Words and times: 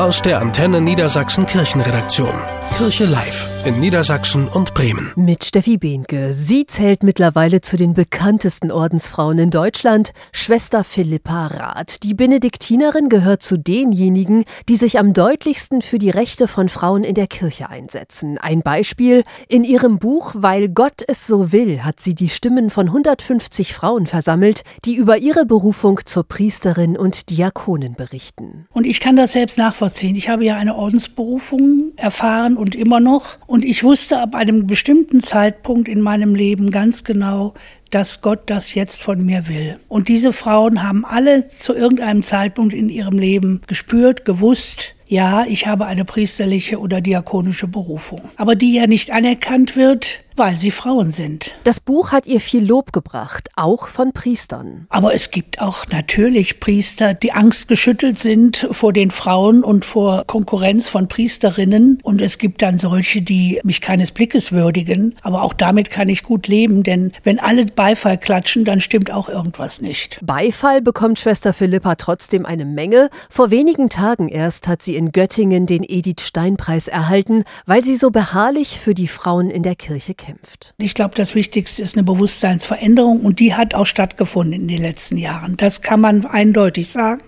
Aus 0.00 0.22
der 0.22 0.40
Antenne 0.40 0.80
Niedersachsen 0.80 1.44
Kirchenredaktion. 1.44 2.32
Kirche 2.74 3.04
Live 3.04 3.50
in 3.66 3.78
Niedersachsen 3.78 4.48
und 4.48 4.72
Bremen. 4.72 5.12
Mit 5.16 5.44
Steffi 5.44 5.76
Behnke. 5.76 6.32
Sie 6.32 6.64
zählt 6.66 7.02
mittlerweile 7.02 7.60
zu 7.60 7.76
den 7.76 7.92
bekanntesten 7.92 8.70
Ordensfrauen 8.70 9.38
in 9.38 9.50
Deutschland. 9.50 10.12
Schwester 10.32 10.82
Philippa 10.82 11.48
Rath. 11.48 12.02
Die 12.02 12.14
Benediktinerin 12.14 13.08
gehört 13.08 13.42
zu 13.42 13.58
denjenigen, 13.58 14.44
die 14.68 14.76
sich 14.76 14.98
am 14.98 15.12
deutlichsten 15.12 15.82
für 15.82 15.98
die 15.98 16.08
Rechte 16.10 16.48
von 16.48 16.68
Frauen 16.68 17.04
in 17.04 17.14
der 17.14 17.26
Kirche 17.26 17.68
einsetzen. 17.68 18.38
Ein 18.38 18.62
Beispiel. 18.62 19.24
In 19.48 19.64
ihrem 19.64 19.98
Buch 19.98 20.32
Weil 20.36 20.68
Gott 20.70 21.02
es 21.06 21.26
so 21.26 21.52
will 21.52 21.82
hat 21.82 22.00
sie 22.00 22.14
die 22.14 22.28
Stimmen 22.28 22.70
von 22.70 22.86
150 22.86 23.74
Frauen 23.74 24.06
versammelt, 24.06 24.62
die 24.86 24.94
über 24.94 25.18
ihre 25.18 25.44
Berufung 25.44 26.00
zur 26.06 26.24
Priesterin 26.24 26.96
und 26.96 27.28
Diakonin 27.28 27.94
berichten. 27.94 28.66
Und 28.72 28.86
ich 28.86 29.00
kann 29.00 29.16
das 29.16 29.32
selbst 29.32 29.58
nachvollziehen. 29.58 30.16
Ich 30.16 30.28
habe 30.30 30.44
ja 30.44 30.56
eine 30.56 30.76
Ordensberufung 30.76 31.92
erfahren 31.96 32.56
und 32.56 32.74
immer 32.74 33.00
noch. 33.00 33.38
Und 33.50 33.64
ich 33.64 33.82
wusste 33.82 34.20
ab 34.20 34.36
einem 34.36 34.68
bestimmten 34.68 35.20
Zeitpunkt 35.20 35.88
in 35.88 36.02
meinem 36.02 36.36
Leben 36.36 36.70
ganz 36.70 37.02
genau, 37.02 37.54
dass 37.90 38.22
Gott 38.22 38.42
das 38.46 38.74
jetzt 38.74 39.02
von 39.02 39.24
mir 39.24 39.48
will. 39.48 39.78
Und 39.88 40.08
diese 40.08 40.32
Frauen 40.32 40.82
haben 40.82 41.04
alle 41.04 41.48
zu 41.48 41.74
irgendeinem 41.74 42.22
Zeitpunkt 42.22 42.74
in 42.74 42.88
ihrem 42.88 43.18
Leben 43.18 43.62
gespürt, 43.66 44.24
gewusst, 44.24 44.94
ja, 45.10 45.44
ich 45.44 45.66
habe 45.66 45.86
eine 45.86 46.04
priesterliche 46.04 46.78
oder 46.78 47.00
diakonische 47.00 47.66
Berufung. 47.66 48.22
Aber 48.36 48.54
die 48.54 48.74
ja 48.74 48.86
nicht 48.86 49.10
anerkannt 49.10 49.74
wird, 49.74 50.22
weil 50.36 50.56
sie 50.56 50.70
Frauen 50.70 51.12
sind. 51.12 51.54
Das 51.64 51.80
Buch 51.80 52.12
hat 52.12 52.26
ihr 52.26 52.40
viel 52.40 52.64
Lob 52.64 52.92
gebracht, 52.92 53.50
auch 53.56 53.88
von 53.88 54.12
Priestern. 54.12 54.86
Aber 54.88 55.12
es 55.12 55.30
gibt 55.30 55.60
auch 55.60 55.86
natürlich 55.88 56.60
Priester, 56.60 57.12
die 57.12 57.32
angstgeschüttelt 57.32 58.18
sind 58.18 58.68
vor 58.70 58.92
den 58.92 59.10
Frauen 59.10 59.62
und 59.62 59.84
vor 59.84 60.24
Konkurrenz 60.26 60.88
von 60.88 61.08
Priesterinnen. 61.08 61.98
Und 62.02 62.22
es 62.22 62.38
gibt 62.38 62.62
dann 62.62 62.78
solche, 62.78 63.20
die 63.20 63.60
mich 63.64 63.80
keines 63.80 64.12
Blickes 64.12 64.50
würdigen. 64.50 65.16
Aber 65.22 65.42
auch 65.42 65.52
damit 65.52 65.90
kann 65.90 66.08
ich 66.08 66.22
gut 66.22 66.48
leben, 66.48 66.84
denn 66.84 67.12
wenn 67.22 67.38
alle 67.38 67.66
Beifall 67.80 68.18
klatschen, 68.18 68.66
dann 68.66 68.82
stimmt 68.82 69.10
auch 69.10 69.30
irgendwas 69.30 69.80
nicht. 69.80 70.18
Beifall 70.22 70.82
bekommt 70.82 71.18
Schwester 71.18 71.54
Philippa 71.54 71.94
trotzdem 71.94 72.44
eine 72.44 72.66
Menge. 72.66 73.08
Vor 73.30 73.50
wenigen 73.50 73.88
Tagen 73.88 74.28
erst 74.28 74.68
hat 74.68 74.82
sie 74.82 74.96
in 74.96 75.12
Göttingen 75.12 75.64
den 75.64 75.82
Edith 75.88 76.20
Stein 76.20 76.58
Preis 76.58 76.88
erhalten, 76.88 77.44
weil 77.64 77.82
sie 77.82 77.96
so 77.96 78.10
beharrlich 78.10 78.78
für 78.78 78.92
die 78.92 79.08
Frauen 79.08 79.48
in 79.48 79.62
der 79.62 79.76
Kirche 79.76 80.12
kämpft. 80.12 80.74
Ich 80.76 80.92
glaube, 80.92 81.14
das 81.14 81.34
Wichtigste 81.34 81.80
ist 81.80 81.96
eine 81.96 82.04
Bewusstseinsveränderung 82.04 83.20
und 83.20 83.40
die 83.40 83.54
hat 83.54 83.74
auch 83.74 83.86
stattgefunden 83.86 84.60
in 84.60 84.68
den 84.68 84.82
letzten 84.82 85.16
Jahren. 85.16 85.56
Das 85.56 85.80
kann 85.80 86.02
man 86.02 86.26
eindeutig 86.26 86.90
sagen. 86.90 87.22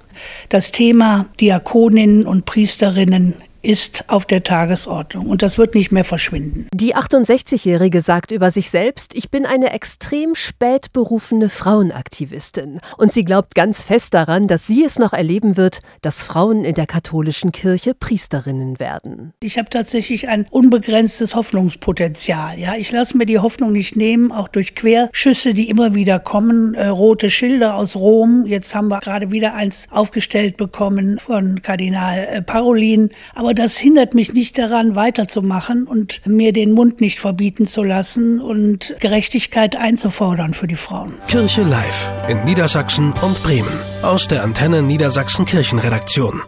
Das 0.51 0.71
Thema 0.71 1.31
Diakoninnen 1.41 2.27
und 2.27 2.45
Priesterinnen 2.45 3.37
ist 3.63 4.05
auf 4.09 4.27
der 4.27 4.43
Tagesordnung 4.43 5.27
und 5.27 5.43
das 5.43 5.57
wird 5.57 5.75
nicht 5.75 5.93
mehr 5.93 6.05
verschwinden. 6.05 6.67
Die 6.75 6.97
68-Jährige 6.97 8.03
sagt 8.03 8.33
über 8.33 8.51
sich 8.51 8.71
selbst, 8.71 9.15
ich 9.15 9.31
bin 9.31 9.47
eine 9.47 9.73
extrem 9.73 10.35
spät 10.35 10.93
berufene 10.93 11.49
Frauenaktivistin 11.49 12.81
und 12.97 13.13
sie 13.13 13.25
glaubt 13.25 13.55
ganz 13.55 13.83
fest 13.83 14.15
daran, 14.15 14.49
dass 14.49 14.67
sie 14.67 14.85
es 14.85 14.99
noch 14.99 15.13
erleben 15.13 15.57
wird, 15.57 15.81
dass 16.03 16.25
Frauen 16.25 16.65
in 16.65 16.75
der 16.75 16.87
katholischen 16.87 17.53
Kirche 17.53 17.95
Priesterinnen 17.95 18.81
werden. 18.81 19.33
Ich 19.41 19.59
habe 19.59 19.71
tatsächlich 19.71 20.29
ein 20.29 20.47
unbegrenztes 20.51 21.35
Hoffnungspotenzial. 21.35 22.59
Ja, 22.59 22.75
ich 22.75 22.91
lasse 22.91 23.17
mir 23.17 23.27
die 23.27 23.39
Hoffnung 23.39 23.73
nicht 23.73 23.97
nehmen, 23.97 24.33
auch 24.33 24.49
durch 24.49 24.75
Querschüsse, 24.75 25.55
die 25.55 25.69
immer 25.69 25.95
wieder 25.95 26.19
kommen, 26.19 26.75
äh, 26.75 26.89
rote 26.89 27.31
Schilder 27.31 27.77
aus 27.77 27.97
Rom. 27.97 28.45
Jetzt 28.47 28.75
haben 28.75 28.89
wir 28.89 29.01
gerade 29.01 29.31
wieder 29.31 29.55
eins 29.55 29.87
aufgestellt 29.91 30.57
bekommen 30.57 31.19
von 31.19 31.63
Kardinal 31.63 32.19
äh, 32.19 32.43
Parolin, 32.43 33.11
aber 33.35 33.52
aber 33.53 33.61
das 33.65 33.77
hindert 33.77 34.15
mich 34.15 34.33
nicht 34.33 34.57
daran, 34.57 34.97
weiterzumachen 34.97 35.87
und 35.87 36.23
mir 36.27 36.55
den 36.55 36.73
Mund 36.73 37.03
nicht 37.03 37.21
verbieten 37.21 37.67
zu 37.67 37.83
lassen 37.83 38.41
und 38.41 38.95
Gerechtigkeit 38.99 39.77
einzufordern 39.77 40.55
für 40.55 40.67
die 40.67 40.75
Frauen. 40.75 41.13
Kirche 41.27 41.61
Live 41.61 42.15
in 42.31 42.43
Niedersachsen 42.45 43.13
und 43.21 43.43
Bremen. 43.43 43.79
Aus 44.01 44.27
der 44.27 44.43
Antenne 44.43 44.81
Niedersachsen 44.81 45.45
Kirchenredaktion. 45.45 46.41